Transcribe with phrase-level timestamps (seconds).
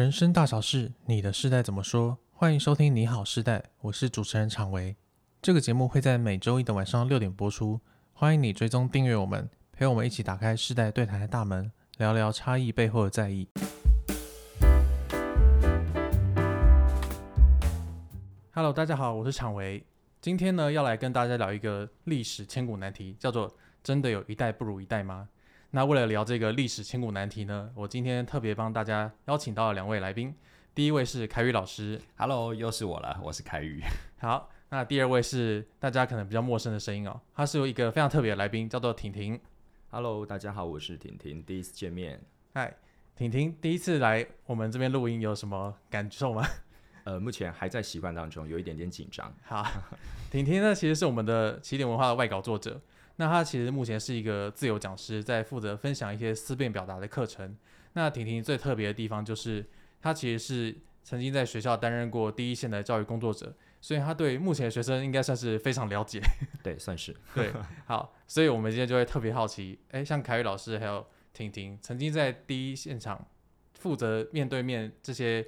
[0.00, 2.16] 人生大小事，你的世代怎么说？
[2.32, 4.96] 欢迎收听《你好世代》，我是主持人常维。
[5.42, 7.78] 这个节目会在每周一的晚上六点播出，
[8.14, 13.46] 欢迎你追踪订阅我们，陪我们一起打开世代对谈的大门，聊聊差异背后的在意。
[18.52, 19.84] Hello，大家好，我是常维。
[20.22, 23.54] 今天呢，要来跟大家聊一个历史千古难题，叫做
[23.84, 25.28] “真的有一代不如一代吗？”
[25.72, 30.34] 那为了聊这个历史千古难题呢，我今天特别帮大家邀请到了两位来宾。
[30.74, 33.80] 第一位是凯宇老师，Hello，又是我了，我是凯宇。
[34.18, 39.40] 好，那第二位是大家可能比较陌生的声音哦，他是有一个非常特别的来宾，叫做婷婷。
[39.90, 42.20] Hello，大家好，我是婷婷，第一次见面。
[42.52, 42.76] 嗨，
[43.14, 46.44] 婷婷，第一次来我们这边录音有什么感受吗？
[47.04, 49.32] 呃，目前还在习惯当中，有一点点紧张。
[49.44, 49.64] 好，
[50.32, 52.80] 婷婷呢，其实是我们的起点文化的外稿作者。
[53.20, 57.54] 那他其实目前是一个自由讲师，在负责分享一些思辨表达的课程。
[57.92, 59.62] 那婷婷最特别的地方就是，
[60.00, 66.18] 他其实是曾经在学校担任过第一线的教育工作者，所以他对目前的学生应该算是非常了解。
[66.64, 67.14] 对，算是。
[67.34, 67.52] 对，
[67.84, 73.28] 好，所以我们今天就会特别好奇，哎，像凯宇老师还有婷婷，曾经在第一现场
[73.74, 75.46] 负责面对面这些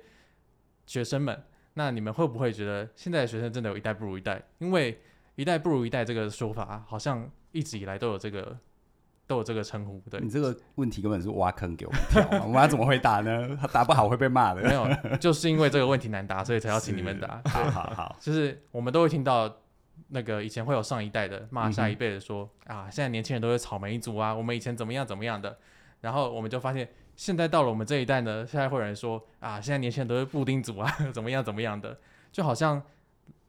[0.84, 4.42] 学生们，那你们会不会觉得现在的学生真的有一代不如一代？
[4.58, 5.00] 因为
[5.36, 7.30] 一代不如一代这个说法，好像。
[7.53, 8.56] 一直以来都有这个，
[9.27, 10.03] 都有这个称呼。
[10.11, 13.56] 对，你这个问题根本是挖坑给我们跳，我们要怎么回答呢？
[13.61, 14.62] 他答不好会被骂的。
[14.62, 17.41] 没有，就是因为这个问题难答，所以才要请你们答。
[17.48, 19.55] 好好好，就是我们都会听到
[20.09, 25.56] 那个以前会有上一代的骂下一辈的说、嗯、啊，现在年轻人都是草莓族啊，我们以前怎么样怎么样的。
[26.00, 31.97] 然后我们就发现，现在到了我们这一代呢，现在会有人说啊，现在年轻人都是布丁族啊， 怎么样怎么样的，
[32.33, 32.83] 就好像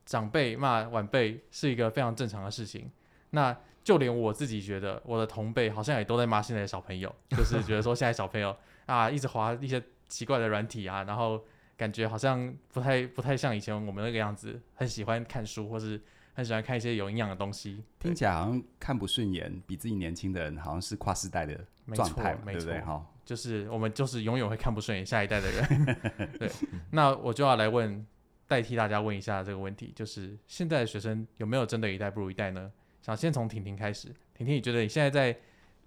[0.05, 2.91] 长辈骂晚辈是一个非常正常的事情。
[3.35, 11.43] 那就连我自己觉得，我的同辈好像也都在骂现在的小朋友，就是觉得说现在小朋友啊，一直滑一些奇怪的软体啊，然后
[11.75, 15.99] 感觉好像不太不太像以前我们那个样子，很喜欢看书，或是
[16.33, 17.83] 很喜欢看一些有营养的东西。
[17.99, 21.59] 听起来好像看不顺眼，比自己年轻的人好像是跨世代的
[21.95, 22.81] 状态，没错，对不对？
[22.81, 25.97] 哈，就是我们就是永远会看不顺眼下一代的人。
[26.39, 26.49] 对，
[26.91, 28.05] 那我就要来问，
[28.47, 32.71] 代替大家问一下这个问题，就是现在的学生有没有真的一代不如一代呢？
[33.03, 35.37] 想先从婷婷开始，婷婷，你觉得你现在在，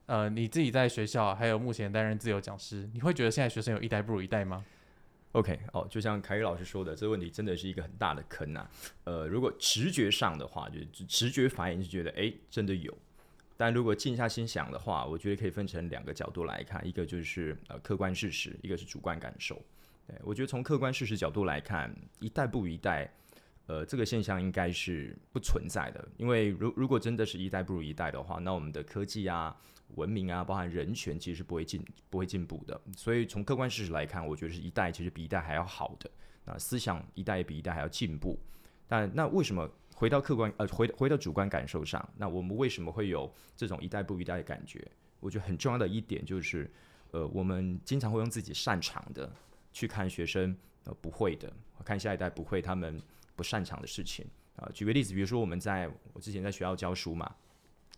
[0.04, 4.62] 呃，你自己在学校，还有目前担任自由讲师，你会觉得现在学生有一代不如一代吗
[5.32, 8.68] ？OK，哦，就像凯宇老师说的，这个问题真的是一个很大的坑呐、
[9.04, 12.94] 呃，如果直觉上的话，就直觉反应是觉得，哎，真的有。
[13.56, 19.54] 但如果静下心想的话，我觉得可以分成两个角度来看，一个就是呃客观事实，一个是主观感受。
[20.06, 23.10] 对，我觉得从客观事实角度来看，一代不如一代。
[23.66, 29.56] 呃，这个现象应该是不存在的，因为如如果真的是一代不如一代的话，那我们的科技啊、
[29.96, 32.80] 文明啊，包含人权，其实是不会进不会进步的。
[32.96, 36.08] 所以从客观事实来看，我觉得是一代其实比一代还要好的，
[36.44, 38.38] 那，思想一代比一代还要进步。
[38.86, 44.80] 但那为什么回到客观呃回回到主观感受上，那我们为什么会有这种一代不如一代的感觉？
[45.18, 46.70] 我觉得很重要的一点就是，
[47.10, 49.28] 呃，我们经常会用自己擅长的
[49.72, 51.52] 去看学生呃不会的，
[51.84, 53.02] 看下一代不会他们。
[53.36, 54.26] 不擅长的事情。
[54.56, 57.30] 啊，举个例子，比如说我们在我之前在学校教书嘛，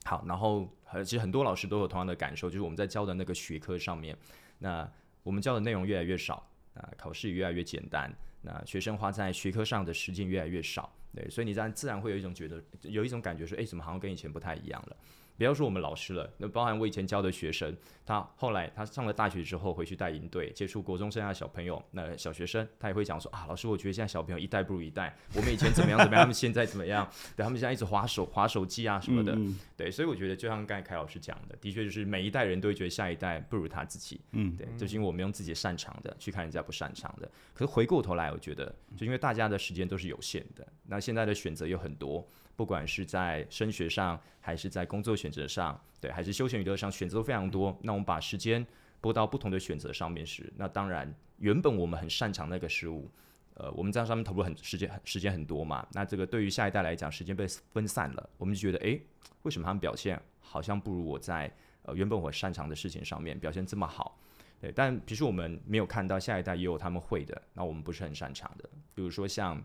[0.04, 0.68] 好，然后
[1.04, 4.16] 其实很多老师都有同样的感受，就是我们在教的那个学科上面，
[4.58, 4.90] 那
[5.22, 8.12] 我们教的内容越来越少，啊，考试也越来越简单，
[8.42, 14.96] 那学生花在学科上的时间越来越少，对，所以你这样自然会有一种觉得，有一种感觉说，哎，怎么好像跟以前不太一样了。
[15.38, 27.08] 不要说我们老师了，那包含我以前教的学生，他后来他上了大学之后回去带营队，接触国中生的小朋友，那小学生他也会讲说啊，老师，我觉得现在小朋友一代不如一代，我们以前怎么样怎么样，他们现在怎么样？
[27.36, 42.28] 对，他们现在一直划手划手机啊什么的，嗯嗯对，所以我觉得就像刚才凯老师讲的，的确就是每一代人都会觉得下一代不如他自己，嗯，对，就是因为我们用自己擅长的去看人家不擅长的，可是回过头来，我觉得就因为大家的时间都是有限的，那现在的选择有很多。
[42.58, 47.78] 不管是在升学上，还是在工作选择上，对，还是休闲娱乐上，选择都非常多。
[47.84, 48.66] 那我们把时间
[49.00, 53.08] 拨到不同的选择上面时，那当然，原本我们很擅长那个事物，
[53.54, 55.86] 呃，我们在上面投入很时间时间很多嘛。
[55.92, 59.00] 那这个对于下一代来讲，时间被分散了，我们就觉得，诶，
[59.42, 61.48] 为什么他们表现好像不如我在
[61.82, 64.18] 呃原本我擅长的事情上面表现这么好？
[64.60, 68.68] 对，但其实我们没有看到下一代也有他们会的，那我们不是很擅长的。
[68.96, 69.62] 比如说像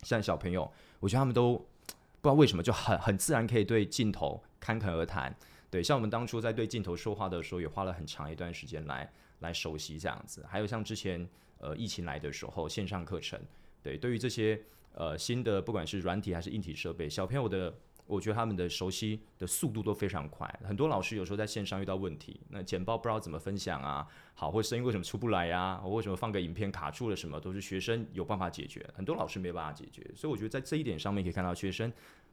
[0.00, 1.62] 像小朋友，我觉得他们都。
[2.22, 5.34] 不知道为什么就很很自然可以对镜头侃侃而谈，
[5.68, 10.46] 对，像我们当初在对镜头说话的时候，也花了很长一段时间来来熟悉这样子。
[10.48, 11.28] 还有像之前
[11.58, 13.38] 呃疫情来的时候，线上课程，
[13.82, 14.62] 对，对于这些
[14.94, 17.74] 呃新的不管是软体还是硬体设备，小朋友的
[18.06, 20.46] 我觉得他们的熟悉的速度都非常快。
[20.64, 25.82] 很多老师有时候在线上遇到问题，那简报不知道怎么分享啊，好，或者声音为什么出不来呀、啊？
[25.84, 27.16] 我为什么放个影片卡住了？
[27.16, 30.04] 什么都是学生有办法解决，很多老师没办法解决。
[30.14, 31.90] 所以我觉得在这一点上面可以看到，学生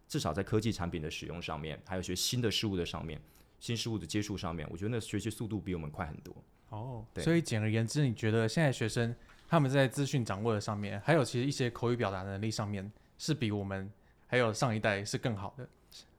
[0.07, 3.21] 至少在科技产品的使用上面，还有学新的事物的上面，
[3.59, 6.35] 新事物的接触上面，我觉得那学习速度比我们快很多。
[6.69, 9.15] 哦，对所以简而言之，你觉得现在学生
[9.47, 13.91] 他们在资讯掌握的上面，还有其实一些口语表达能力上面，是比我们
[14.29, 15.67] 还有上一代是更好的。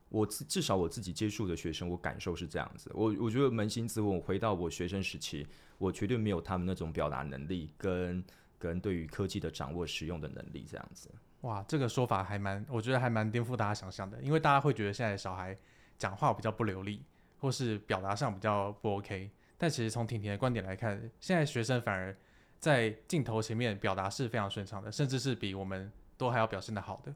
[0.08, 2.90] 我至少我自己接触的学生，我感受是这样子。
[2.92, 5.46] 我我觉得扪心自问，回到我学生时期，
[5.78, 8.24] 我绝对没有他们那种表达能力跟
[8.58, 11.08] 跟对于科技的掌握使用的能力这样子。
[11.42, 14.20] 哇，这个说法还蛮，我觉得还蛮颠覆大家想象的。
[14.20, 15.56] 因为大家会觉得现在小孩
[15.96, 17.04] 讲话比较不流利，
[17.38, 19.30] 或是表达上比较不 OK。
[19.56, 22.16] 但其实从婷婷的观点来看，现在学生反而
[22.58, 27.14] 在镜头前面表达是非常顺畅的，甚至是比我们都还要表现的好的。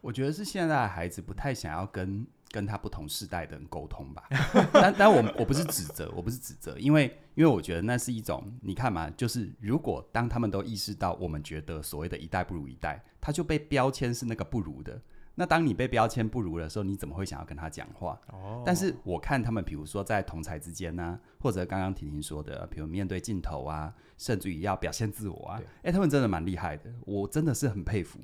[0.00, 4.24] 我觉得是现在的孩子不太想要跟跟他不同世代的人沟通吧，
[4.72, 7.04] 但但我我不是指责，我不是指责，因为
[7.34, 15.00] 因为我觉得那是一种，你看嘛，就是如果当他们都意识到我们觉得所谓的一代不如一代，他就被标签是那个不如的，
[15.36, 18.20] 那当你被标签不如的时候，你怎么会想要跟他讲话？
[18.32, 28.18] 哦，但是我看他们，比如说在同才之间呢、啊，或者刚刚婷婷说的，比如面对镜头啊，甚至于要表现自我啊，哎、欸，他们真的蛮厉害的，我真的是很佩服。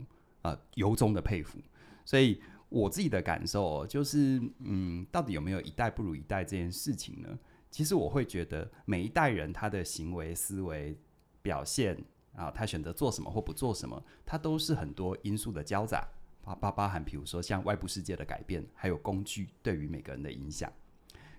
[0.46, 1.58] 呃，由衷的佩服，
[2.04, 7.36] 所以我自己的感受就是，嗯，到底有没有一代不如一代这件事情呢？
[7.68, 10.96] 其实我会觉得，每一代人他的行为、思维、
[11.42, 12.00] 表现
[12.36, 16.06] 啊，他选择做什么或不做什么，他都是很多因素的交杂，
[16.42, 20.72] 包包包含，比如说像外部世界的改变，还有工具对于每个人的影响。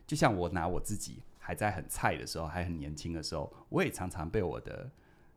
[0.05, 4.91] 就像我拿我自己还在很菜的时候，还很年轻的时候，我也常常被我的。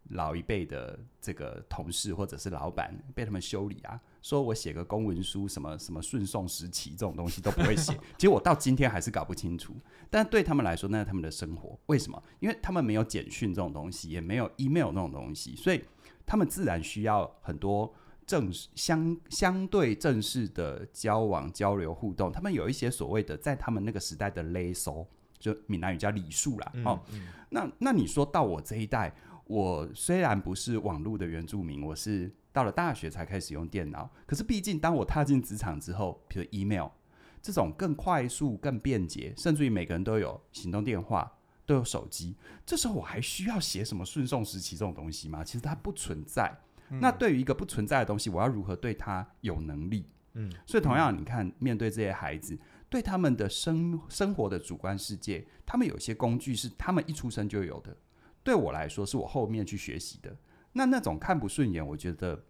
[0.08, 9.72] 老一辈的这个同事或者是老板被他们修理啊，说我写个公文书，什么什么顺送时期这种东西都不会写，结果我到今天还是搞不清楚。
[10.10, 11.78] 但对他们来说，那是他们的生活。
[11.86, 12.20] 为什么？
[12.40, 15.84] 因为他们没有简讯这种东西，也没有 email 那种东西，所以
[16.26, 17.94] 他们自然需要很多
[18.26, 22.32] 正式相相对正式的交往、交流、互动。
[22.32, 25.06] 他们有一些所谓的在他们那个时代的礼数，
[25.38, 26.72] 就闽南语叫礼数啦。
[26.74, 29.14] 嗯、哦，嗯、那那你说到我这一代。
[29.50, 34.08] 我虽然不是网络的原住民，我是到了大学才开始用电脑。
[34.24, 36.86] 可是毕竟，当我踏进职场之后，比如 email
[37.42, 41.28] 这种更快速、更便捷，甚至于每个人都有行动电话、
[41.66, 45.42] 都有手机，这时候我还需要写什么顺送时期这种东西吗？
[45.42, 46.56] 其实它不存在。
[46.90, 50.06] 嗯、那对于一个不存在的东西，我要如何对它有能力？
[50.34, 52.56] 嗯，所以同样，你看，面对这些孩子，
[52.88, 57.96] 对他们的生生活的主观世界，他们有些工具是他们一出生就有的。
[58.42, 60.34] 对我来说，是我后面去学习的。
[60.72, 62.42] 那那种看不顺眼，我觉得，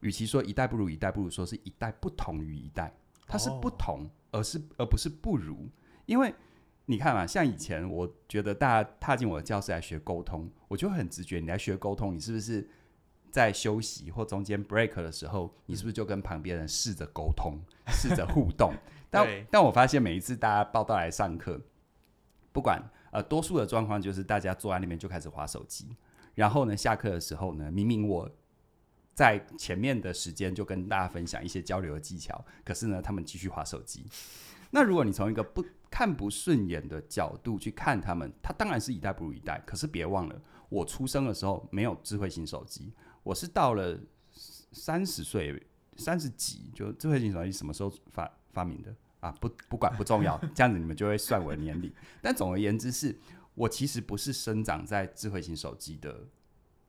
[0.00, 2.92] 与其说一代不如一代，不如说是一代不同于一代。
[3.26, 5.68] 它是不同，而是而不是不如。
[6.04, 6.34] 因为
[6.86, 12.68] 你看嘛，像以前，我觉得大家踏进我的教室来学沟通，我就很直觉，你来学沟通，你是不是
[13.30, 18.74] 在休息或中间 break 的时候，你是不是就跟旁边人试着沟通，试着互动？
[19.10, 21.60] 但但我发现每一次大家报到来上课，
[22.52, 22.82] 不管。
[23.14, 25.96] 呃，多数的状况就是大家坐在那边就开始滑手机，
[26.34, 28.28] 然后呢，下课的时候呢，明明我
[29.14, 34.04] 在前面的时间就跟大家分享一些交流的技巧，可是呢，他们继续滑手机。
[34.72, 39.62] 那如果你从一个不看不顺眼的角度去看他们，他当然是一代不如一代。
[39.64, 43.96] 可是别忘了，我出生的时候没有智慧型手机，我是到了
[44.72, 45.64] 三十岁、
[45.96, 48.92] 三十几，就智慧型手机什么时候发发明的？
[49.24, 51.90] 啊，不不管不重要，这样子你们就会算我的年龄。
[52.20, 53.18] 但总而言之是，是
[53.54, 56.28] 我其实不是生长在智慧型手机的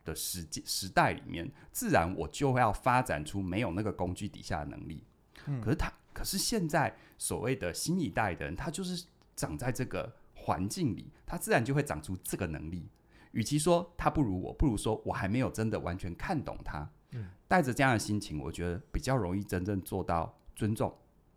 [0.04, 5.02] 的时时代里面，自然我就会要发展出没有那个工具底下的能力。
[5.46, 12.90] 嗯，可是他，可是现在所谓的新一代的人，他就是长在这个环境里，他自然就会长出这个能力。
[13.32, 16.90] 与其说他不如我，不如说我还没有真的完全看懂他。
[17.12, 20.94] 嗯，带着这样的心情，我觉得比较容易真正做到尊重。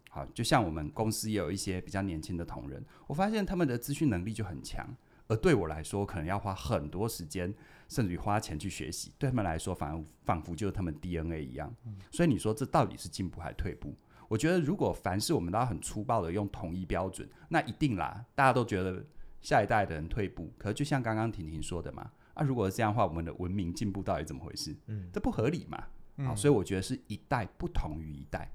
[0.09, 4.89] 好，就像我们公司也有一些比较年轻的同仁，我发现他们的资讯能力就很强，
[5.27, 7.55] 而对我来说，可能要花很多时间，
[7.89, 9.13] 甚至于花钱去学习。
[9.19, 11.73] 对他们来说，反而仿佛就是他们 DNA 一样。
[11.85, 13.95] 嗯，所以你说这到底是进步还是退步？
[14.29, 19.05] 我觉得，如果凡是我们都要很粗暴的用统一标准，那一定啦，大家都觉得
[19.41, 20.53] 下一代的人退步。
[20.59, 24.77] 可是就像刚刚婷婷说的嘛，啊，如果是这样的话，我们的文明进步到底怎么回事？
[24.87, 25.83] 嗯，这不合理嘛。
[26.27, 28.51] 好，所以我觉得是一代不同于一代。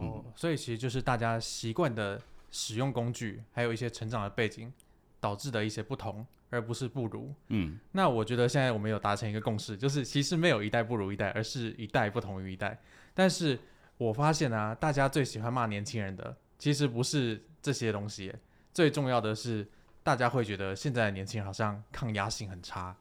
[0.00, 4.72] 哦，所以其实就是大家习惯的使用工具，还有一些成长的背景
[5.20, 7.34] 导致的一些不同，而不是不如。
[7.48, 12.78] 嗯，那我觉得现在我们有达成一个共识，就是其实没有一代不如一代，而是一代不同于一代。
[13.14, 13.58] 但是
[13.96, 18.32] 我发现啊，大家最喜欢骂年轻人的，其实不是这些东西，
[18.72, 19.66] 最重要的是，
[20.04, 22.96] 大家会觉得现在的年轻人好像抗压性很差，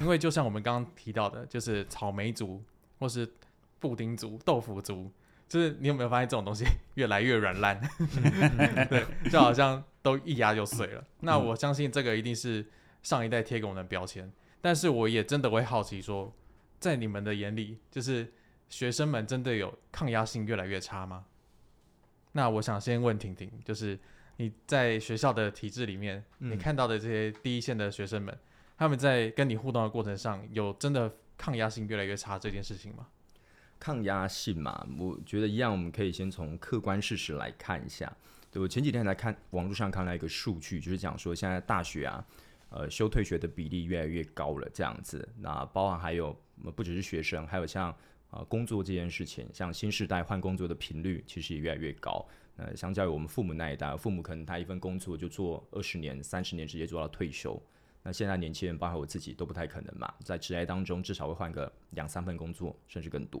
[0.00, 2.64] 因为就像我们刚刚提到的，就是草莓族
[2.98, 3.30] 或是
[3.78, 5.12] 布丁族、豆腐族，
[5.48, 6.64] 就是你有没有发现这种东西
[6.94, 7.80] 越来越软烂？
[8.88, 11.04] 对，就好像都一压就碎了。
[11.20, 12.66] 那我相信这个一定是
[13.02, 16.32] 上一代贴给我们的标签，但是我也真的会好奇说，
[16.78, 18.32] 在你们的眼里，就是。
[18.70, 21.24] 学生们真的有抗压性越来越差吗？
[22.32, 23.98] 那我想先问婷婷，就是
[24.36, 28.38] 你在学校的体制里面，嗯、你看到的这些第一线的学生们，
[28.76, 33.06] 他们在跟你互动的过程上，有真的抗压性越来越差这件事情吗？
[33.78, 38.10] 抗压性嘛，我觉得一样，我们可以先从客观事实来看一下。
[38.50, 42.24] 对，我前几天才看网络上看到一个数据，就是讲说现在大学啊，
[42.70, 45.28] 呃，休退学的比例越来越高了，这样子。
[45.38, 46.38] 那包含还有
[46.74, 47.94] 不只是学生，还有像。
[48.30, 52.22] 啊，工作这件事情，像新时代换工作的频率其实也越来越高。
[52.56, 57.58] 呃，相较于我们父母那一代，父母可能他一份工作就做二十年、三十年，直接做到退休。
[58.02, 63.40] 那现在年轻人，包括我自己，都不太可能嘛，在职业当中至少会换个两三份工作，甚至更多。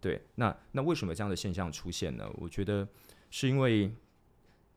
[0.00, 2.28] 对，那那为什么这样的现象出现呢？
[2.34, 2.86] 我觉得
[3.30, 3.88] 是因为，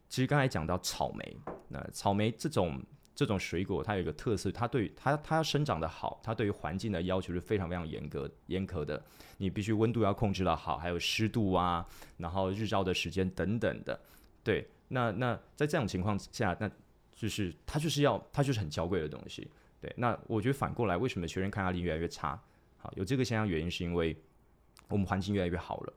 [0.09, 1.37] 其实刚才讲到草莓，
[1.69, 2.81] 那草莓这种。
[3.13, 9.03] 这种水果它有一个特色，它对它它要生长得好，它对于环境的要求是非常非常严格严苛的。
[9.37, 11.85] 你必须温度要控制得好，还有湿度啊，
[12.17, 13.99] 然后日照的时间等等的。
[14.43, 16.71] 对，那那在这种情况下，那
[17.21, 19.47] 就是它就是要它就是很娇贵的东西。
[19.79, 22.41] 对，那我觉得反过来，为什么学生抗压力越来越差？
[22.77, 24.17] 好，有这个现象原因是因为
[24.87, 25.93] 我们环境越来越好了。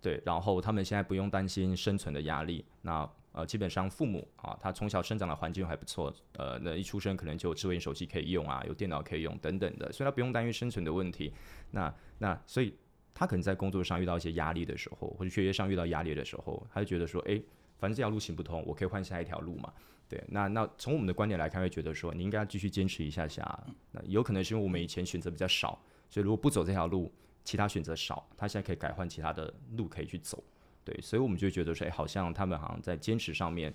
[0.00, 2.64] 对，然后他们现在不用担心生存的压力。
[2.82, 11.32] 那呃，基本上父母啊，他从小生长的环境还不错，呃，那一出生可能就有智慧手机可以用啊，有电脑可以用等等的，所以他不用担心生存的问题。
[11.70, 12.74] 那那所以
[13.14, 17.42] 他可能在工作上遇到一些压力的时候，或者学业上遇到压力的时候，他就觉得说，诶，
[17.78, 19.72] 反正这条路行不通，我可以换下一条路嘛。
[20.08, 23.42] 对，那那从我们的观点来看，会觉得说，你应该要继续坚持一下下。
[23.90, 27.12] 那有可能是因为我们以前选择比较少，所以如果不走这条路，
[27.44, 30.42] 其他选择少，他现在可以改换其他的路可以去走。
[30.84, 33.74] 对，所以我们就觉得说，哎，好像他们好像在坚持上面，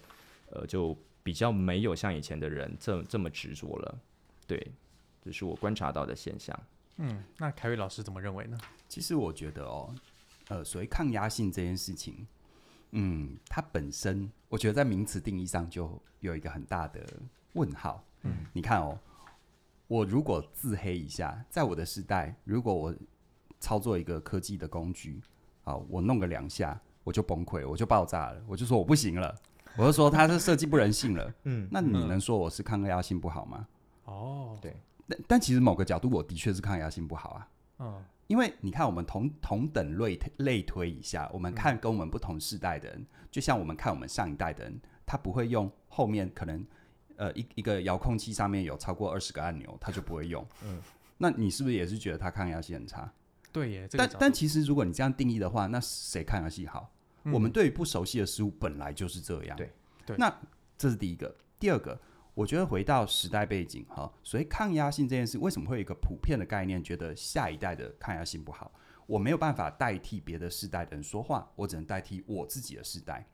[0.52, 4.00] 呃，就比较没有像以前的人这这么执着了。
[4.48, 4.72] 对，
[5.22, 6.58] 这是我观察到的现象。
[6.96, 8.58] 嗯，那凯瑞老师怎么认为呢？
[8.88, 9.94] 其实我觉得哦，
[10.48, 12.26] 呃，所谓抗压性这件事情，
[12.92, 17.06] 嗯，它本身我觉得在名词定义上就有一个很大的
[17.54, 18.04] 问号。
[18.24, 18.98] 嗯，你看哦，
[19.88, 22.96] 我如果自黑一下，在我的时代，如果我
[23.60, 25.22] 操作一个科技的工具，
[25.64, 26.80] 啊，我弄个两下。
[27.04, 29.36] 我就崩溃，我就爆炸了，我就说我不行了，
[29.76, 31.34] 我就说它是设计不人性了。
[31.46, 33.68] 嗯，那你能说我是抗压性不好吗？
[34.06, 37.48] 哦，对，但但其实某个角度，我的确是抗压性不好啊。
[37.80, 46.66] 嗯，因为你看，我们同同等类类推一下，我们看跟我们不同世代的人，嗯、就像我们看我们上一代的人，他不会用后面可能
[47.18, 50.48] 呃一一个遥控器上面有超过二十个按钮，他就不会用。
[50.64, 50.82] 嗯，
[51.18, 53.12] 那你是不是也是觉得他抗压性很差？
[53.52, 56.90] 对耶，这个、但但其实如果你这样定义的话，那谁抗压性好？
[57.26, 59.58] 嗯、我们对于不熟悉的事物本来就是这样。
[59.58, 59.70] 对
[60.06, 60.34] 对，那
[60.78, 61.36] 这是第一个。
[61.60, 62.00] 第二个，
[62.42, 68.72] 我觉得回到时代背景哈，所以抗压性这件事，为什么会有一个普遍的概念，觉得下一代的抗压性不好？
[69.06, 73.28] 我没有办法代替别的世代的人说话，我只能代替我自己的世代。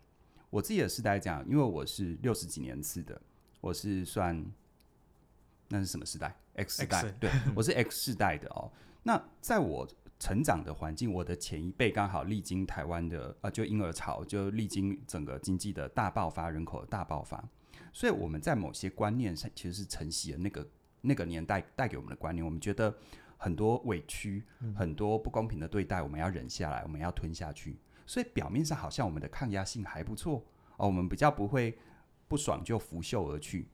[0.49, 3.21] 我自己的世代这样，因为我是六十几年次的，
[3.61, 4.45] 我是算
[5.69, 6.97] 那是什么时代？X 世代。
[6.97, 8.69] X 对，我是 X 世代的哦。
[9.03, 9.87] 那在我
[10.19, 17.41] 成长的环境，我的前一辈刚好历经台湾的呃，就婴儿潮，就历经整个经济的大爆发，人口的大爆发，
[17.91, 20.67] 所以我们在某些观念上其实是承袭了那个
[21.01, 22.43] 那个年代带给我们的观念。
[22.43, 22.95] 我们觉得
[23.37, 24.43] 很多委屈、
[24.75, 27.77] 很多不公平的对待，我们要忍下来，我们要吞下去。
[28.05, 30.45] 所以表面上好像我们的抗压性还不错
[30.77, 31.77] 哦，我们比较不会
[32.27, 33.67] 不爽就拂袖而去。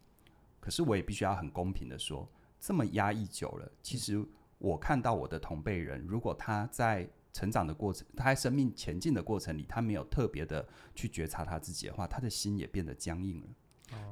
[0.59, 2.29] 可是我也必须要很公平的说，
[2.59, 4.25] 这么压抑久了，其实。
[4.59, 13.47] 我看到我的同辈人，如果他在成长的过程，他在生命前进的过程里，他没有特别的去觉察他自己的话，他的心也变得僵硬了。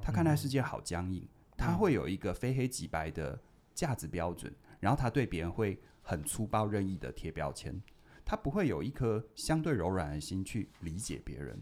[0.01, 3.40] 他看待世界好僵硬，他会有一个非黑即白的
[3.74, 7.82] 价值标准，然后他对别人会很粗暴任意的贴标签，
[8.25, 11.60] 他不会有一颗相对柔软的心去理解别人。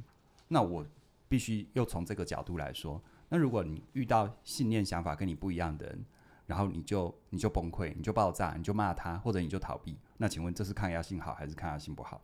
[0.48, 0.86] 那我
[1.28, 6.06] 必须又从这个角度来说，那如果你遇到信念想法跟你不一样的人，
[6.48, 9.98] 然后你就你就崩溃，你就爆炸，你就骂他，或者你就逃避。
[10.18, 12.22] 那请问这是抗压性好还是抗压性不好？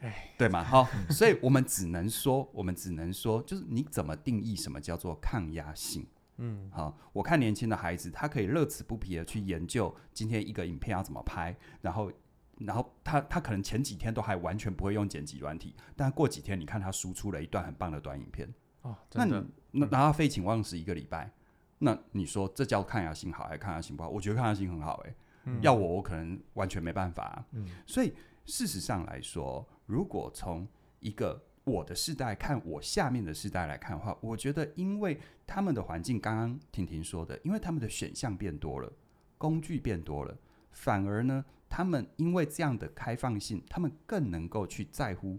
[0.00, 0.62] 哎，对嘛？
[0.62, 6.06] 好，所以我们只能说， 我们只能说，就是你怎么定义什么叫做抗压性？
[6.36, 12.12] 嗯，好，我看年轻的孩子，他可以乐此不疲的去研究今天一个影片要怎么拍，然后
[12.58, 18.48] 然后他他可能前几天都还完全不会用剪辑软体，但过几天你看他输出了一段很棒的短影片
[18.82, 21.32] 哦，真的，那那他废寝忘食一个礼拜，
[21.78, 24.08] 那你说这叫抗压性好还是抗压性不好？
[24.08, 25.14] 我觉得抗压性很好哎、
[25.60, 27.44] 要我我可能完全没办法、啊。
[27.52, 28.14] 嗯，所以
[28.44, 30.68] 事实上来说，如果从
[31.00, 38.92] 一个我的世代看我下面的世代来看的话，我觉得因为他们的环境，刚刚婷婷说的，因为他们的选项变多了，
[39.38, 40.38] 工具变多了，
[40.70, 41.44] 反而呢。
[41.70, 45.38] 他们因为这样的开放性，他们更能够去在乎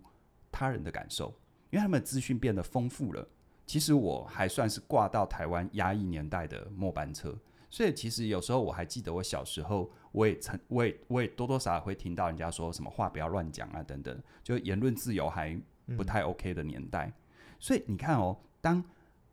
[0.52, 1.34] 他人的感受，
[1.72, 3.28] 因为他们的资讯变得丰富了。
[3.66, 7.36] 其实我还算是挂到台湾压抑年代的末班车，
[7.70, 15.60] 所以其实有时候我还记得我小时候，我也曾，我也我也多多少少会听到人家说什么话不要乱讲啊等等，就言论自由还
[15.98, 17.08] 不太 OK 的年代。
[17.08, 17.14] 嗯。
[17.60, 18.84] 所以你看哦，当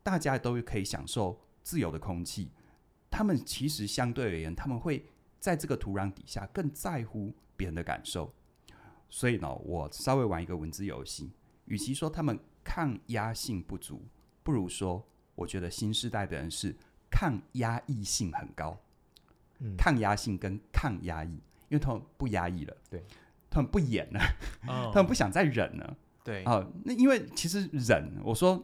[0.03, 2.51] 大家都可以享受自由的空气，
[3.09, 5.05] 他们其实相对而言，他们会。
[5.39, 8.33] 在这个土壤底下，更在乎别人的感受，
[9.07, 11.31] 所以呢，我稍微玩一个文字游戏。
[11.65, 14.01] 与其说他们抗压性不足，
[14.41, 16.75] 不如说，我觉得新时代的人是
[17.09, 18.79] 抗压抑性很高。
[19.59, 21.31] 嗯，抗压性跟抗压抑，
[21.69, 23.03] 因为他们不压抑了，对，
[23.49, 24.19] 他们不演了，
[24.67, 28.63] 哦， 他们不想再忍了，对啊，那因为其实忍，我说，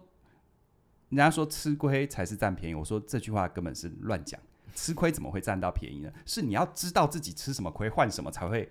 [1.10, 4.40] 人家说吃亏才是占便宜，我说这句话根本是乱讲。
[4.76, 6.12] 吃亏怎么会占到便宜呢？
[6.26, 8.68] 是你要知道自己吃什么亏，换什么才会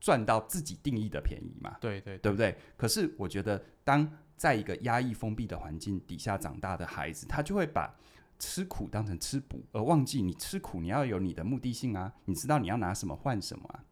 [0.00, 1.76] 赚到自己定义的便宜嘛？
[1.80, 2.56] 对对，对，对不对？
[2.76, 7.94] 可是我觉得，当在一个压抑封闭的环境底下长大的孩子，他就会把
[8.44, 13.84] 吃苦当成吃补，而忘记你吃苦你要有你的目的性啊，你知道你要拿什么换什么啊。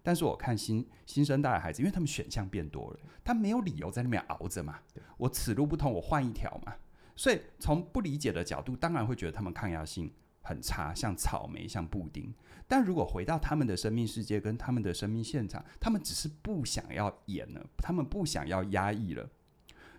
[0.00, 4.78] 但是我看新新生代的孩子，因为他们选项变多了，他没有理由在那边熬着嘛。
[5.16, 6.72] 我此路不通，我换一条嘛。
[7.16, 10.12] 所以从不理解的角度，当然会觉得他们抗压性。
[10.42, 12.32] 很差，像草莓，像布丁。
[12.68, 19.28] 但如果回到他们的生命世界跟他们的生命现场，他们只是不想要演了，他们不想要压抑了。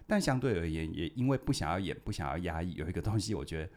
[0.08, 3.70] 但相对而言，也因为不想要演，不想要压抑，有一个东西，我觉得，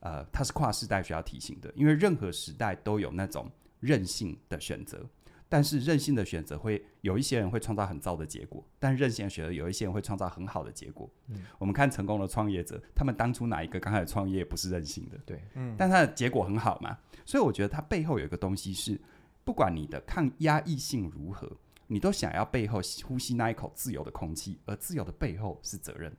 [0.00, 3.50] 呃，它是跨世代需要提醒的，因为任何时代都有那种
[3.80, 5.04] 任性的选择。
[5.50, 11.10] 但是任性的选择会有一些人会创造很糟的结果，但任性的选择有一些人会创造很好的结果。
[11.28, 15.16] 嗯，我们看成功的创业者，他们当初哪一个刚开始创业不是任性的？
[15.24, 16.98] 对，嗯，但他的结果很好嘛。
[17.24, 19.00] 所以我觉得他背后有一个东西是，
[19.42, 21.50] 不管你的抗压抑性如何，
[21.86, 26.14] 你都想要背后呼吸那一口自由的空气，而自由的背后是责任。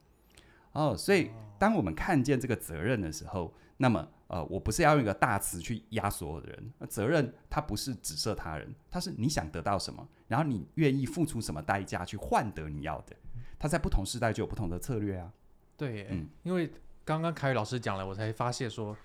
[0.72, 4.08] 哦，所以当我们看见这个责任的时候，那么。
[4.30, 13.16] 呃，我不是要用一个大词去压所有的人，责任它不是指涉他人，它是你想得到什么，然后你愿意付出什么代价去换得你要的。
[13.58, 15.34] 它在不同时代就有不同的策略啊。
[15.76, 16.72] 对，嗯，因为
[17.04, 18.96] 刚刚凯宇老师讲了，我才发现说，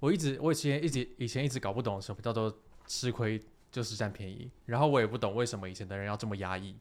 [0.00, 2.52] 我一直我以前一直以前一直搞不懂什么叫做
[2.88, 3.40] 吃亏
[3.70, 6.76] 就是占便宜，然后我也不懂为什么以前的人要这么压抑。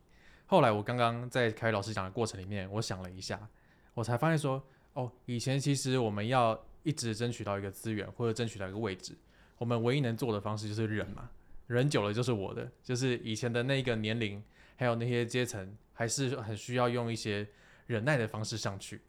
[0.48, 3.48] 后来我刚刚在凯宇老师讲的过程里面，我想了一下，
[3.94, 6.60] 我才发现说，哦，以前其实我们要。
[6.84, 9.16] 一直争取到一个资源或者争取到一个位置，
[9.58, 11.30] 我们唯一能做的方式就是忍嘛，
[11.68, 12.72] 忍久了就是我的。
[12.82, 14.44] 就是以前的那个年龄，
[14.76, 17.48] 还有那些阶层，还是很需要用一些
[17.86, 19.02] 忍耐的方式上去。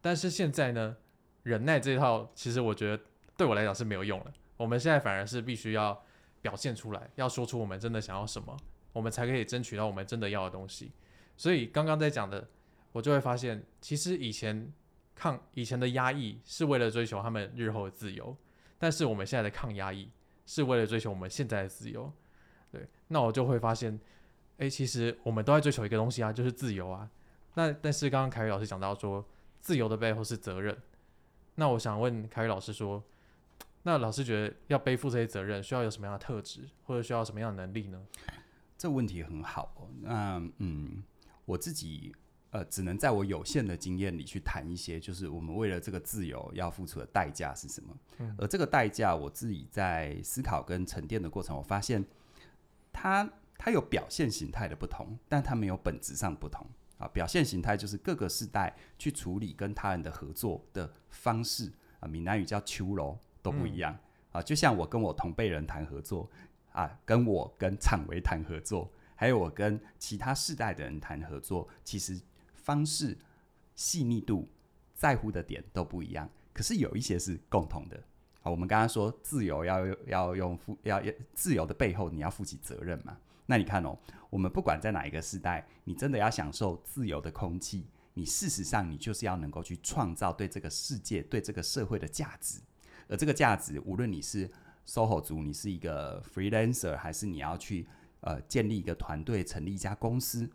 [0.00, 0.96] 但是现在呢，
[1.42, 3.02] 忍耐这套，其实我觉得
[3.36, 4.32] 对我来讲是没有用了。
[4.56, 6.02] 我们现在反而是必须要
[6.40, 8.56] 表现出来，要说出我们真的想要什么，
[8.92, 10.92] 我们才可以争取到我们真的要的东西。
[11.36, 12.48] 所以刚刚在讲的，
[12.92, 14.72] 我就会发现，其实以前。
[15.20, 18.34] 抗以前的压抑是为了追求他们日后的自由，
[18.78, 20.08] 但是我们现在的抗压抑
[20.46, 22.10] 是为了追求我们现在的自由。
[22.72, 23.92] 对，那我就会发现，
[24.56, 27.06] 哎、欸，其实我们都在追求一个东西啊，就是自由啊。
[27.52, 29.22] 那但是刚刚凯宇老师讲到说，
[29.60, 30.74] 自由的背后是责任。
[31.56, 33.04] 那我想问凯宇老师说，
[33.82, 38.02] 那老师觉得要背负这些责任，需要有什么样的特质，或者需要什么样的能力呢？
[38.78, 39.86] 这问题很好。
[40.00, 41.02] 那嗯，
[41.44, 42.14] 我自己。
[42.52, 47.96] 呃，只能在我有限的经验里去谈一些，就是我们为了这个自由要付出的代价是什么。
[48.18, 48.34] 嗯。
[48.38, 52.04] 而这个代价，我自己在思考跟沉淀的过程，我发现
[52.92, 56.66] 它它有表现形态的不同，但它没有本质上不同
[56.98, 57.06] 啊。
[57.14, 64.42] 表现形态就是各个世代去处理跟他人的合作的方式啊，闽南语叫秋楼都不一样，嗯，啊。
[64.42, 66.28] 就像我跟我同辈人谈合作
[66.72, 72.20] 啊，跟我跟厂维谈合作，还有我跟其他世代的人谈合作，其实。
[72.70, 73.18] 方式、
[73.74, 74.48] 细腻度、
[74.94, 78.00] 在乎的点都不一样，可是有一些是共同的。
[78.42, 83.18] 好，我们刚刚说自由要要用负要要自由的背后，你要负起责任嘛？
[83.46, 83.98] 那你看哦，
[84.30, 92.60] 我们不管在哪一个时代，你真的要享受自由的空气，你事实上你就是要能够去创造对这个世界、对这个社会的价值。
[93.08, 94.48] 而这个价值，无论你是
[94.86, 97.88] SOHO 族，你是一个 freelancer，还是你要去
[98.20, 100.48] 呃建立一个团队、成立一家公司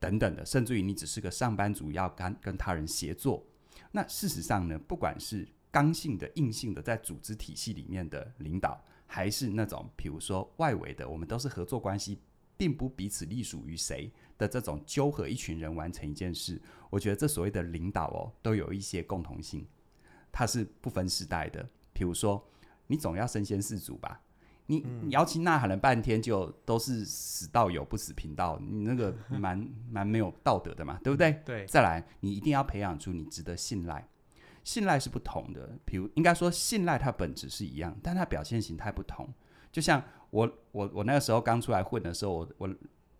[0.00, 3.44] 等等的，甚至于你只是个上班族，要跟跟他人协作。
[3.90, 12.18] 那事实上呢，不管是刚性的、硬性的，在组织体系里面的领导，还是那种比如说外围的，我们都是合作关系，
[12.56, 16.60] 并不彼此隶属于谁的这种纠合一群人完成一件事。
[16.90, 19.66] 我觉得这所谓的领导哦，都有一些共同性，
[20.30, 21.68] 它是不分时代的。
[21.92, 22.46] 比如说，
[22.86, 24.20] 你总要身先士卒吧？
[24.70, 31.42] 你摇旗呐喊了半天，就都是死道友不死贫道，你那个 蛮蛮没有道德的嘛，对不对？
[31.44, 31.66] 对。
[31.66, 34.06] 再来，你一定要培养出你值得信赖。
[34.64, 39.26] 信赖是不同的，比如应该说信赖它本质是一样，但它表现形态不同。
[39.72, 42.74] 就像我我我那个时候刚出来混的时候，我我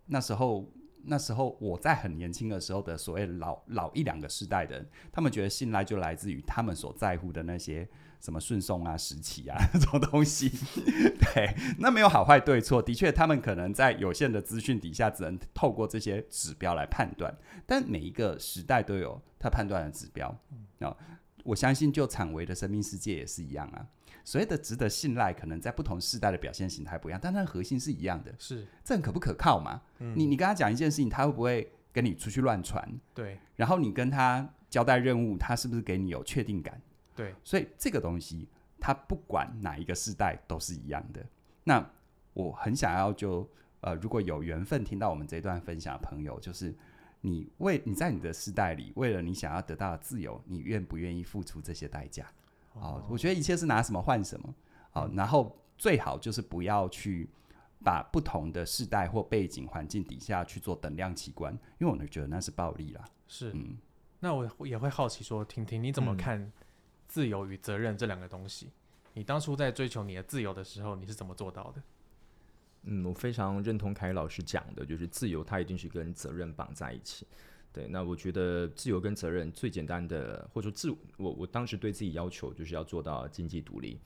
[0.05, 0.71] 那时候
[1.03, 7.87] 那时候我在很年轻的时候的所谓老老一两个世代的人，他们觉得信赖就来自于他们所在乎的那些
[8.19, 10.49] 什么顺送啊、时期啊 这种东西。
[11.33, 17.35] 对，那没有好坏对错，的确他们可能在有限的资讯底下，只能透过这些指标来判断。
[17.65, 20.37] 但每一个时代都有他判断的指标。
[20.79, 20.95] 哦，
[21.43, 23.87] 我相信就场维的生命世界也是一样啊。
[24.29, 28.31] 所谓的值得信赖，可能在不同世代的表现形态不一样，但它的核心是一样的。
[28.37, 29.81] 是，这很可不可靠嘛？
[29.97, 32.87] 嗯、你你跟他讲一件事情，他会不会跟你出去乱传？
[33.15, 33.39] 对。
[33.55, 36.79] 然后你跟他交代任务，他是不是给你有确定感？
[37.15, 37.33] 对。
[37.43, 38.47] 所以这个东西，
[38.79, 41.25] 他不管哪一个世代都是一样的。
[41.63, 41.83] 那
[42.33, 43.49] 我很想要就
[43.81, 46.71] 呃，如果有缘分听到我们这段分享的朋友，就是
[47.21, 52.31] 你为你在你的世代里，为了你想要得到的自由，你愿不愿意付出这些代价？
[52.79, 54.55] 哦，我觉得一切是拿什么换什么，
[54.91, 57.29] 好、哦，然后最好就是不要去
[57.83, 63.05] 把不同的世代或背景环境底下去做等量器官，因为我呢觉得那是暴力啦。
[63.27, 63.77] 是，嗯，
[64.19, 66.51] 那我也会好奇说，婷婷你怎么看
[67.07, 68.67] 自由与责任这两个东西？
[68.67, 68.71] 嗯、
[69.15, 71.81] 你当初在追求你的自由的时候，你是怎么做到的？
[72.83, 77.27] 嗯，我非常认同凯宇老师讲的，就是自由它一定是跟责任绑在一起。
[77.71, 83.99] 对，那我觉得自由跟责任最简单的，或者说自我，我当时对自己要求就是要做到经济独立。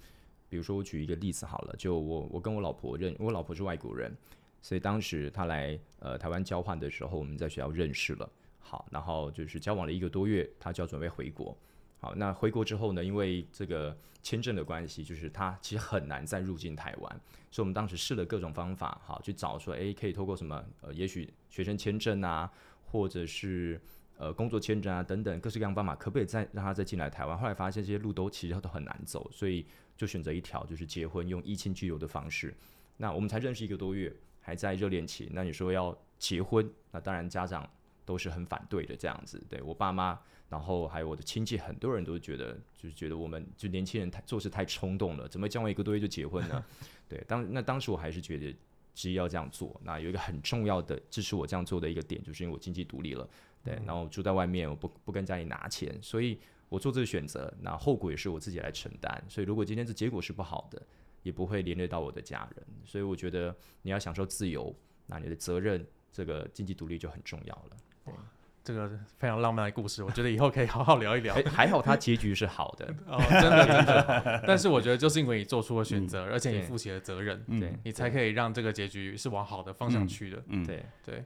[0.50, 4.16] 比如说，我举一个例子好了，就我我跟我老婆认，我老婆是外国人，
[4.62, 8.30] 所以当时她来呃台湾交换的时候，我们在学校认识了。
[8.60, 11.58] 好，然后就是交往了一个多月，她就要准备回国。
[12.00, 22.52] 好，那回国之后呢，因为这个签证的关系，就是她其实很难再入境台湾，所以我们当时试了各种方法，好去找说，诶，可以透过什么呃，也许学生签证啊。
[22.94, 23.82] 或者是
[24.18, 27.36] 呃工作签证啊等等各式各样的方法，可不可以再让他再进来台湾？
[27.36, 29.66] 后来发现这些路都其实都很难走，所以
[29.98, 32.54] 就选择一条就是结婚用依亲居留的方式。
[32.98, 35.28] 那我们才认识一个多月，还在热恋期。
[35.34, 37.68] 那你说要结婚，那当然家长
[38.06, 39.44] 都是很反对的这样子。
[39.50, 46.64] 对我爸妈，然后还有我的亲戚，很多人都觉得就是觉得我们就年轻人太做事太冲动了，怎么交往一个多月就结婚呢？
[47.10, 48.56] 对，当那当时我还是觉得。
[48.94, 53.28] 执意要这样做，那有一个很重要的支持我这样做的一个点，就是因为我经济独立了，
[53.64, 59.24] 对，然后住在外面，我不不跟家里拿钱，所以我做这个选择，那后果也是我自己来承担。
[59.28, 60.82] 所以如果今天这结果是不好的，
[61.24, 62.66] 也不会连累到我的家人。
[62.86, 64.76] 所以我觉得你要享受自由，
[65.08, 67.78] 那你的责任，这个经济独立就很重要了。
[68.06, 68.14] 对。
[68.64, 71.36] 这个非常浪漫的故事，我觉得以后可以好好聊一聊。
[71.46, 74.44] 还好他结局是好的 哦，真的真的。
[74.48, 80.42] 但是我觉得就是因为你做出了选择，嗯、而且你负起了责任，对，你才可以让这个结局是往好的方向去的。
[80.48, 81.26] 嗯，对对。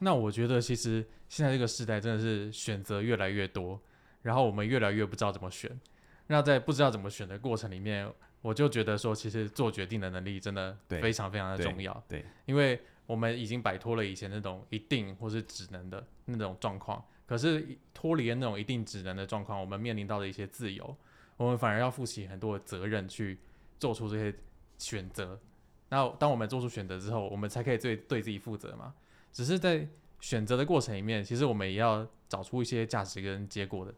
[0.00, 3.80] 那我觉得其实现在这个时代真的是选择越来越多，
[4.20, 5.70] 然后我们越来越不知道怎么选。
[6.26, 8.06] 那在不知道怎么选的过程里面，
[8.42, 11.92] 我就觉得说，其实做决定的能力真的非常非常的重要。
[12.06, 12.78] 对，对因为。
[13.06, 20.96] 我们已经摆脱了以前那种一定或是只能的那种状况，可是脱离了那种一定只能的状况，我们面临到的一些自由，
[21.36, 23.38] 我们反而要负起很多的责任去
[23.78, 24.34] 做出这些
[24.78, 25.38] 选择。
[25.90, 28.94] 那当我们做出选择之后，我们才可以对对自己负责嘛。
[29.32, 29.86] 只是在
[30.20, 33.94] 选择的过程里面，其实我们也要找出一些价值跟结果的，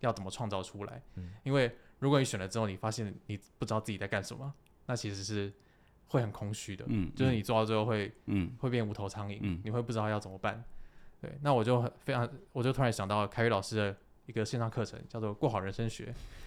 [0.00, 1.02] 要怎么创造出来。
[1.44, 4.54] 因为如果你选了之后，你发现你不知道自己在干什么，
[4.86, 5.52] 那其实是。
[6.08, 10.62] 会很空虚的，嗯，就是你做到最后会，嗯，会变无头苍蝇，嗯，你会不知道要怎么办，
[11.20, 16.04] 对，那我就很非常，我就突然想到凯宇老师的一个线上课程，叫做《过好人生学》，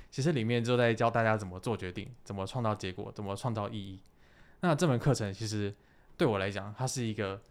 [0.09, 3.99] 其实里面就在教大家怎么做决定，怎么创造结果，怎么创造意义。
[4.61, 5.73] 那这门课程其实
[6.17, 7.41] 对我来讲，它是一个，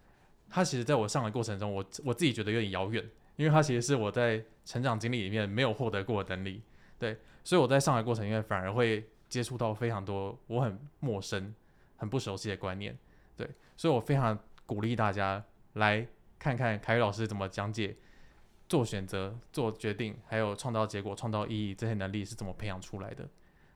[0.49, 3.05] 它其实在我上的过程中，我我自己觉得有点遥远，
[3.37, 6.63] 因为它其实是我在成长经历里面没有获得过的能力，
[6.99, 11.55] 对，所以我在上的过程里面反而会接触到非常多我很陌生。
[11.99, 12.97] 很不熟悉的观念，
[13.37, 16.09] 对，所以我非常鼓励大家来
[16.39, 17.95] 看看凯宇老师怎么讲解
[18.67, 23.29] 做选择、做决定，还有创造结果、创造意义这些能力是怎么培养出来的。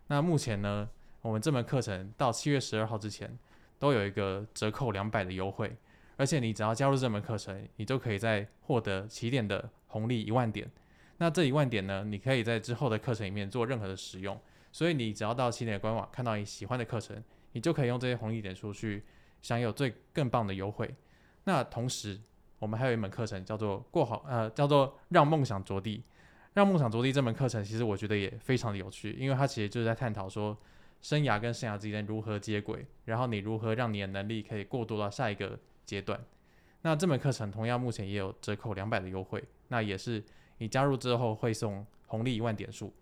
[0.07, 0.89] 那目前呢，
[1.21, 3.39] 我们这门课程到七月十二号之前
[3.79, 5.77] 都有一个折扣两百的优惠，
[6.17, 10.71] 而且你只要加入这门课程，你就可以再获得起点的红利一万点。
[11.19, 14.41] 那这一万点呢，你可以在之后的课程里面做任何的使用。
[14.73, 19.03] 所以你只要到起点官网看到你喜欢的课程，你就可以用这些红利点数去
[19.41, 20.95] 享有最更棒的优惠。
[21.45, 22.21] 那同时，
[22.59, 26.03] 我们还有一门课程叫做过好，呃，叫做让梦想着地。
[26.55, 30.55] 让梦想着地这门课程，其实我觉得也非常的有趣，因为它其实就是在探讨说，
[31.01, 36.21] 生涯跟生涯之间如何接轨，然后你如何让你的能力可以过渡到下一个阶段。
[36.83, 40.23] 那这门课程同样目前也有折扣两百的优惠，那也是
[40.59, 42.93] 你加入之后会送红利一万点数。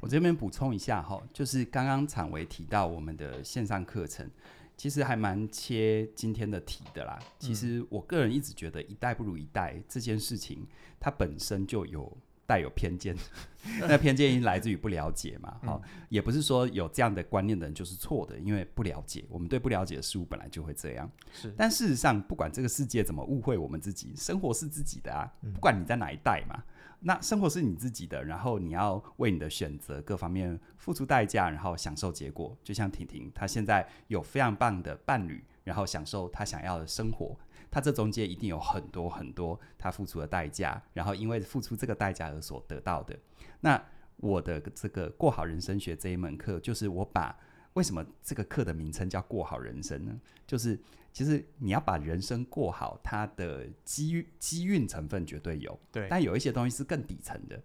[0.00, 4.28] 我这边补充一下哈，就是刚刚产维提到我们的线上课程，
[4.76, 7.18] 其实还蛮切今天的题的啦。
[7.38, 10.66] 其实我个人一直觉得一代不如一代这件事情，
[10.98, 12.16] 它本身就有。
[12.46, 13.16] 带有偏见，
[13.80, 21.10] 那偏见因来自于不了解嘛，好、嗯，也不是说有这样的观念的人就是错的，因为不了解，我们对不了解的事物本来就会这样。
[21.32, 26.62] 是，但事实上，不管这个世界怎么误会我们自己，生活是自己的啊，不管你在哪一代嘛，
[27.06, 32.56] 那生活是你自己的，然后你要为你的选择各方面付出代价，然后享受结果。
[32.64, 37.38] 就像婷婷，她现在有非常棒的伴侣，然后享受她想要的生活。
[37.70, 43.14] 她这中间一定有很多很多她付出的代价，然后因为付出这个代价而所得到的。
[43.60, 43.80] 那
[44.16, 47.38] 我的这个过好人生学这一门课，就是我把
[47.74, 50.18] 为什么这个课的名称叫过好人生呢？
[50.46, 50.80] 就是
[51.14, 57.62] 其实你要把人生过好，它的机机运成分绝对有，对，但有一些东西是更底层的。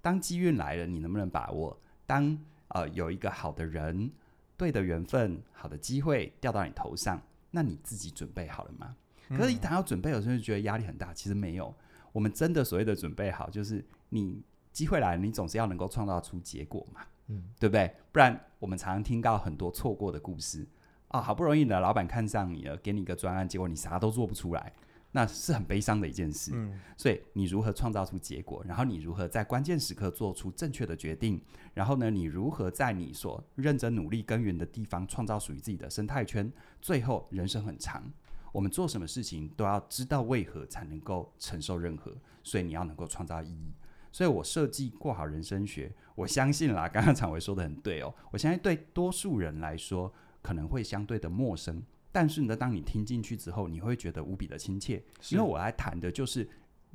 [0.00, 1.78] 当机运来了，你能不能把握？
[2.06, 2.36] 当
[2.68, 4.10] 呃有一个好的人、
[4.56, 8.96] 对的缘分、好的机会掉到你头上，那你自己准备好了吗？
[9.28, 11.12] 可是，一谈到准备，有时候就觉得压力很大。
[11.12, 11.72] 其实没有，
[12.12, 17.94] 我们真的所谓的准备好，就是你机会来了，你总是要能够创造出结果嘛，嗯，对不对？
[18.10, 20.66] 不然，我们常常听到很多错过的故事
[21.10, 24.72] 啊，好不容易呢，老板看上你了，给你一个专案，结果你啥都做不出来，
[25.10, 26.52] 那是很悲伤的一件事。
[26.54, 31.42] 嗯，所以你如何创造出结果，然后你如何在关键时刻做出正确的决定，
[31.74, 36.52] 然后呢，你如何在你所认真努力耕耘的地方创造属于自己的生态圈？
[36.80, 38.08] 最后，人生很长。
[38.52, 42.12] 我们做什么事情都要知道为何才能够承受任何，
[42.44, 43.72] 所以你要能够创造意义。
[44.12, 48.12] 所以我设计过好人生学，我相信啦，刚刚常伟说的很对哦。
[48.32, 55.02] 我相信对多数人来说可能会相对的陌生，但是呢，当你听进去之后，你会觉得无比的亲切。
[55.30, 56.48] 因为我来谈的就是，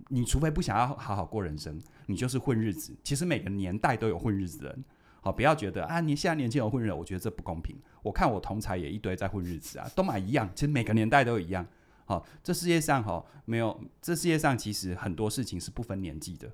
[0.10, 2.96] 你除非不想要好好过人生，你就是混日子。
[3.04, 4.84] 其实每个年代都有混日子的人。
[5.22, 7.76] 好，不要觉得啊，你现在年轻人混日子，我觉得这不公平。
[8.04, 10.50] 我看我同才也一堆在混日子啊，都买一样。
[10.54, 11.66] 其实每个年代都一样。
[12.06, 16.52] 好，这世界上哈没有，这世界上其实很多事情是不分年纪的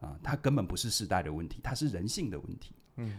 [0.00, 2.74] 啊，它根本不是世代的问题，它是人性的问题。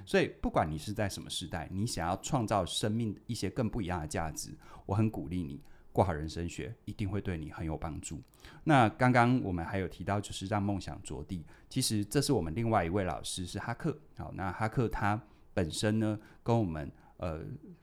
[0.06, 4.54] 所以不管你是在什么时代，你想要创造生命一些更不一样的价值，
[4.86, 5.62] 我很鼓励你。
[5.94, 8.22] 过好人生学一定会对你很有帮助。
[8.63, 11.46] 那刚刚我们还有提到，就是让梦想着地。
[11.67, 14.00] 其实这是我们另外一位老师是哈克。
[14.15, 15.22] 好，那哈克他
[15.54, 17.41] 本身呢，跟我们呃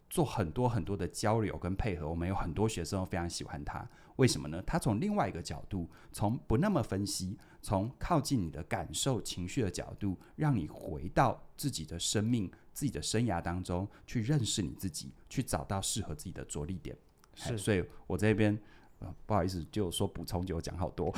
[0.09, 2.09] 做很多很多的交流跟配合。
[2.09, 3.87] 我们有很多学生都非常喜欢他。
[4.19, 4.63] 为什么呢？
[4.67, 16.97] 他从另外一个角度，从不那么分析，从靠近你的感受、情绪的角度，让你回到自己的生命、自己的生涯当中去认识你自己，去找到适合自己的着力点。
[17.35, 18.59] 是，所以我这边、
[19.01, 21.15] 呃、不好意思，就说补充，就讲好多。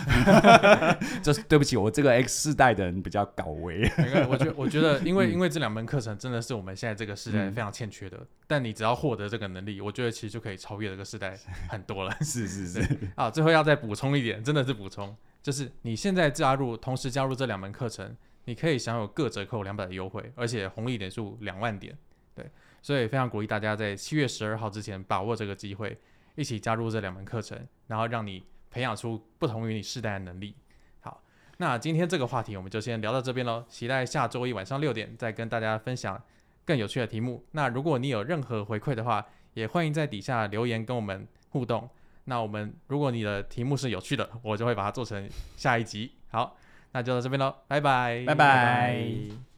[1.23, 3.91] 这是对不起，我这个 X 世代的人比较搞维。
[4.29, 8.19] 我觉我觉得，因为 因为这两门课程真的是我们现在这个时代非常欠缺的。
[8.19, 11.35] 嗯、但你只要获得这个能力，我觉得其实就可以超越这个时代
[11.71, 12.15] 很多了。
[12.21, 12.99] 是 是是。
[13.15, 18.15] 啊，最后要再补充一点，真的是补充，就是你现在加入，同时加入这两门课程，
[18.45, 21.97] 你可以享有各折扣两百的优惠，而且红利点数两万点。
[22.35, 22.45] 对，
[22.83, 25.99] 所以非常鼓励大家在七月十二号之前把握这个机会。
[26.35, 30.55] 一起加入这两门课程，然后让你培养出不同于你世代的能力。
[31.01, 31.23] 好，
[31.59, 33.65] 那今天这个话题我们就先聊到这边喽。
[33.69, 36.21] 期待下周一晚上六点再跟大家分享
[36.65, 37.45] 更有趣的题目。
[37.53, 41.89] 那如果你有任何回馈的话，也欢迎在底下留言跟我们互动。
[42.25, 46.13] 那我们如果你的题目是有趣的，我就会把它做成下一集。
[46.29, 46.57] 好，
[46.93, 48.35] 那就到这边喽，拜拜，拜拜。
[48.35, 49.50] 拜拜。